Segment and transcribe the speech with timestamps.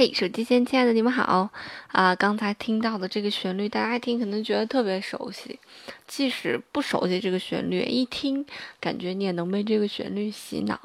[0.00, 1.50] 嘿，手机前亲爱的你们好
[1.88, 2.14] 啊！
[2.14, 5.58] 刚才听到的这个旋律，大家一听可能觉得特别熟悉，
[6.06, 8.46] 即使不熟悉这个旋律，一听
[8.80, 10.80] 感觉你也能被这个旋律洗脑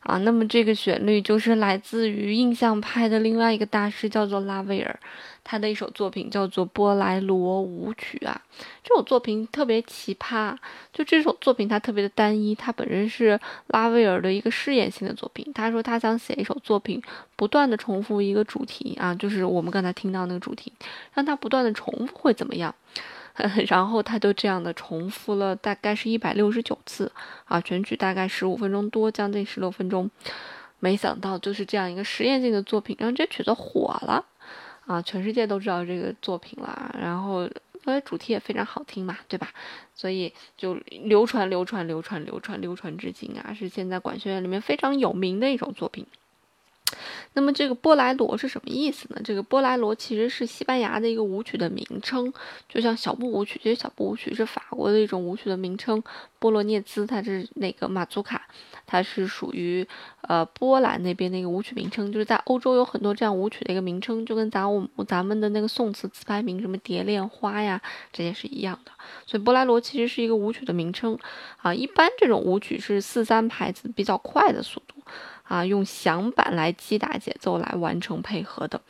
[0.00, 0.18] 啊。
[0.18, 4.98] 那么这个旋律就是来自于印象派的另外一个大师，叫做拉威尔。
[5.44, 8.38] 他的一首作品叫做《波莱罗舞曲》啊，
[8.84, 10.54] 这首作品特别奇葩。
[10.92, 12.54] 就这首作品，它特别的单一。
[12.54, 15.50] 它本身是拉威尔的一个试验性的作品。
[15.54, 17.02] 他说他想写一首作品，
[17.34, 20.70] 不断的重复一个主题啊，就是我们刚才听到那个主题，
[21.14, 22.74] 让它不断的重复会怎么样？
[23.68, 27.10] 然后他就这样的重复了，大概是一百六十九次
[27.44, 30.10] 啊，全曲大概十五分钟多，将近十六分钟。
[30.80, 34.24] 没想到就是这样一个实验性的作品，让这曲子火了。
[34.86, 39.50] 啊，全世界都知道这个作品了，然后因为主题也非常好听嘛，对吧？
[39.94, 40.74] 所以就
[41.04, 46.06] 流传、流传、流传、流传、流传至今啊，是现在管弦乐里面非常有名的一种作品。
[47.34, 49.20] 那么这个波莱罗是什么意思呢？
[49.22, 52.32] 这个波莱罗其实是西班牙的一个舞曲的名称，
[52.68, 56.02] 就像小步舞曲，其实小步舞曲是法国的一种舞曲的名称。
[56.40, 58.46] 波罗涅兹它是那个马祖卡，
[58.86, 59.86] 它是属于
[60.22, 67.80] 呃波兰那边的一个舞曲名称，就是在欧洲有很多这样舞曲的一个名称，就跟咱我咱们的那个宋词词牌名什么蝶恋花呀
[68.12, 68.92] 这些是一样的。
[69.26, 71.18] 所以波莱罗其实是一个舞曲的名称
[71.58, 74.94] 啊，一般这种舞曲是四三拍子比较快的速度。
[75.48, 78.80] 啊，用响板来击打节奏来完成配合的。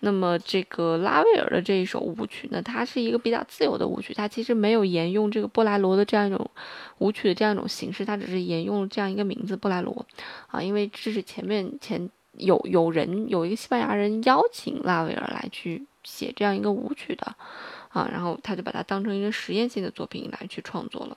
[0.00, 6.50] 那么这个拉威尔的这一首舞曲呢，它是一个比较自由的舞曲，它其实没有沿用这个波莱罗的这样一种
[6.98, 10.04] 舞曲的这样一种形式，它只是沿用了这样一个名字波莱罗。
[10.48, 17.34] 啊，因为这是前面前有有人有一个西班牙人邀请拉威尔来去写这样一个舞曲的，
[17.88, 21.16] 啊，然后他就把它当成一个实验性的作品来去创作了。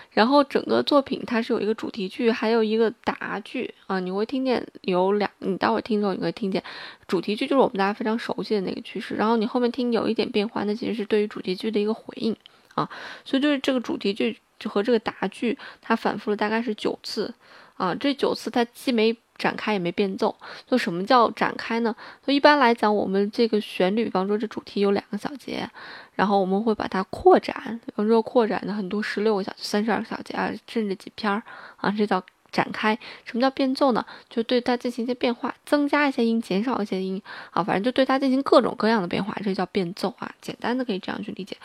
[0.11, 6.61] 然后整个作品它是有一个主题句，还有一个答句啊，你会听见有两，你待会儿听的时候你会听见，
[7.07, 12.35] 主题句就是我们大家非常熟悉的那个句式，然后你后面听有一点变化，那其实是对于主题句的一个回应。
[12.75, 12.89] 啊，
[13.25, 17.33] 所以就是这个主题句就和这个答句，它反复了大概是九次。
[17.75, 19.15] 啊，这九次它既没。
[19.37, 20.35] 展开也没变奏，
[20.67, 21.95] 就什么叫展开呢？
[22.25, 25.67] 就一般来讲，我们这个旋律，比方说这主题有两个小节，
[26.15, 31.41] 然后我们会把它扩展，比方说扩展的很多十六个小节、三十二个小节啊，甚至几篇儿
[31.77, 32.97] 啊，这叫展开。
[33.25, 34.05] 什么叫变奏呢？
[34.29, 37.19] 就对它进行一些变化，增加一些音，减少一些音
[37.51, 40.31] 啊，反正就对它进行各种各样的变化，这叫变奏啊。
[40.41, 41.57] 简单的可以这样去理解。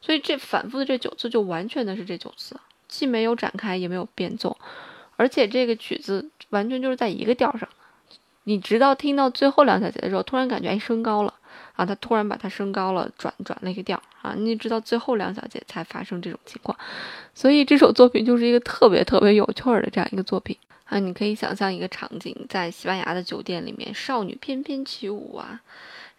[0.00, 4.56] 所以这反复的这九次，就完全的是这九次，既没有展开，也没有变奏。
[5.16, 7.68] 而且这个曲子完全就是在一个调上，
[8.44, 11.34] 你直到听到最后两小节的时候，突然感觉哎升高了
[11.74, 16.76] 啊，他突然把它升高了，转转了一个调啊，你直到最后两小节才发生这种情况，
[17.34, 25.60] 所以这首作品就是一个特别特别有趣儿的这样一个作品啊，你可以想象一个场景，在西班牙的酒店里面，少女翩翩起舞啊。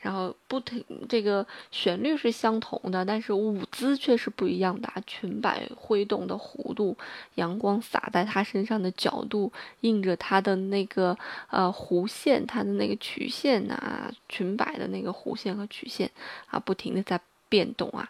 [0.01, 4.87] 然后不停，这个旋律是相同的，但是舞姿却是不一样的。
[4.87, 6.97] 啊裙摆挥动的弧度，
[7.35, 9.51] 阳光洒在她身上的角度，
[9.81, 11.15] 映着她的那个
[11.49, 16.09] 呃弧线，她的那个曲线呐，裙摆的那个弧线和曲线
[16.47, 18.09] 啊，不停的在变动啊。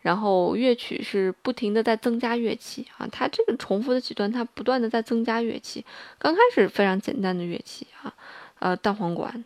[0.00, 5.84] 然后乐曲是不停的在增加乐器啊，它这个重复的几段，它不断的在增加乐器。
[6.18, 8.14] 刚开始非常简单的乐器啊，
[8.58, 9.44] 呃，单簧管。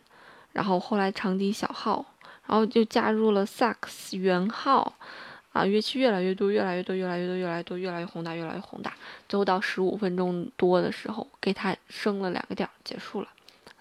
[0.57, 2.03] 然后后来长笛、小号，
[2.47, 4.91] 然后就加入了萨克斯、圆号，
[5.53, 8.91] 啊，乐器越来越多，越来越多，越来越多，越来越多，越来越宏大，越来越宏大。
[9.29, 13.27] 最后到十五分钟多的时候，给它升了两个调，结束了，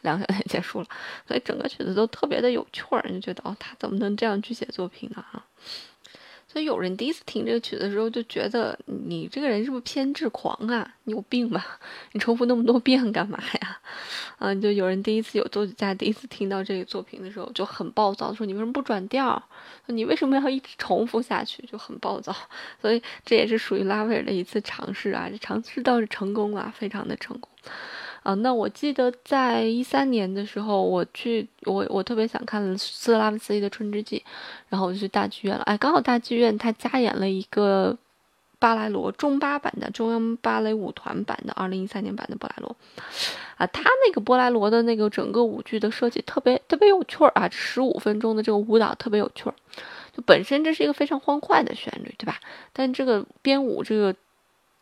[0.03, 0.87] 两个小时 结束了。
[1.27, 5.25] 所以整个曲子都特别的有趣儿，就觉得哦，他怎么能这样去写作品呢？
[5.33, 5.47] 啊？
[6.57, 10.91] 所以有人第一次听这个曲子的时候，就觉得你这个人是不是偏执狂啊？
[11.05, 11.79] 你有病吧？
[12.13, 13.79] 你重复那么多遍干嘛呀？
[14.39, 19.51] 嗯，就有人第一次有作曲家第一次听到这个作品的时候就很暴躁，说你为什么不转调？
[19.89, 21.63] 你为什么要一直重复下去？
[21.67, 22.35] 就很暴躁。
[22.81, 27.51] 所以这也是属于拉威尔的一次尝试啊，这尝试倒是成功了，非常的成功。
[28.27, 34.19] 啊，那我记得在一三年的时候，我去我我特别想看斯特拉文斯基的《春之祭》，
[34.69, 35.63] 然后我就去大剧院了。
[35.63, 37.97] 哎，刚好大剧院他加演了一个
[38.59, 42.75] 巴莱罗中巴版的中央芭蕾舞团版的二零一三年版的波莱罗。
[43.59, 49.55] 啊，他那个波莱罗的那个整个舞剧的设计特别特别有趣儿啊，十五分钟的这个舞蹈特别有趣儿。
[50.13, 52.41] 就本身这是一个非常欢快的旋律，对吧？
[52.73, 54.13] 但这个编舞这个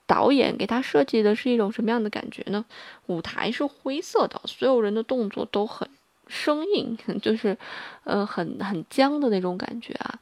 [0.06, 2.64] 导演给他设计的是一种什么样的感觉呢？
[3.06, 5.88] 舞台是灰色的，所有人的动作都很
[6.26, 7.56] 生硬， 就是
[8.04, 10.18] 呃很很僵的那种感觉啊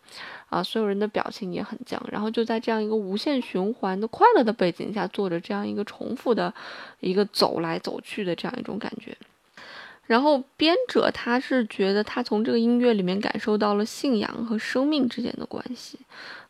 [0.51, 6.53] 啊，所有人的表情也很僵，然后就在这样一个无限循环的快乐的背景下，做着这样一个重复的
[7.01, 9.17] 一个走来走去的这样一种感觉。
[10.05, 15.97] 然后编者他是觉得他从这个音乐里面感受到了信仰和生命之间的关系，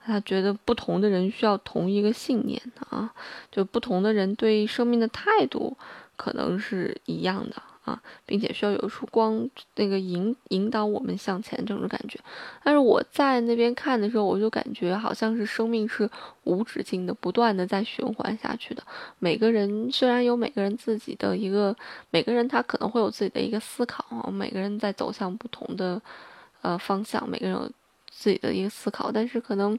[0.05, 2.61] 他觉得不同的人需要同一个信念
[2.91, 3.13] 啊，
[3.51, 5.77] 就不同的人对生命的态度
[6.17, 7.63] 可能是一样的。
[7.85, 12.17] 啊，并且需要有一束光，那个引引导我们向前这种感觉。
[12.63, 16.09] 但是我在那边看的时候，我就感觉好像是生命是
[16.45, 18.85] 无止境的，不断的在循环下去的。
[19.19, 21.77] 每个人虽然有每个人自己的一个，
[22.11, 26.01] 每个人他可能会有自己的一个思考啊，每个人在走向不同的
[26.61, 27.73] 呃方向，每个人
[28.13, 29.77] 自己的一个思考，但是可能。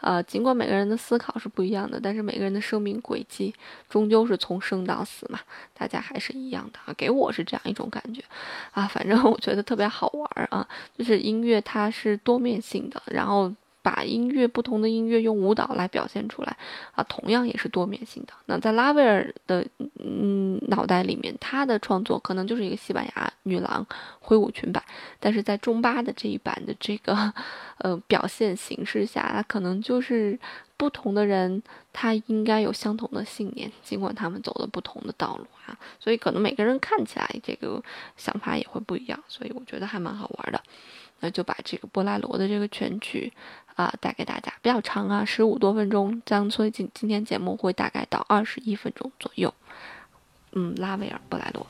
[0.00, 3.52] 呃，尽管每个人的思考是不一样的，但是每个人的生命轨迹
[3.88, 5.40] 终究是从生到死嘛，
[5.74, 6.94] 大家还是一样的啊。
[6.96, 8.22] 给我是这样一种感觉，
[8.70, 10.64] 啊，反正我觉得特别好玩啊，
[10.96, 13.52] 就是音乐它是多面性的，然后。
[13.88, 16.54] 把音乐不同的音乐用舞蹈来表现出来
[16.92, 18.34] 啊，同样也是多面性的。
[18.44, 19.66] 那在拉威尔的
[19.98, 23.86] 嗯脑袋里面，他的创作可能就是一个西班牙女郎
[24.20, 24.84] 挥舞裙摆，
[25.18, 27.32] 但是在中巴的这一版的这个
[27.78, 30.38] 呃表现形式下，他可能就是
[30.76, 37.82] 不同的人，他应该有相同的信念，尽管他们走了不同的道路啊，所以可能每个人看起来这个
[38.18, 40.60] 想法也会不一样，所以我觉得还蛮好玩的。
[41.20, 43.32] 那就把这个波莱罗的这个全曲
[43.84, 49.54] 啊带给大家，比较长啊，十五多分钟，这样所以今今天节目会大概到二十一分钟左右。
[50.52, 51.66] 嗯，拉威尔·布莱罗。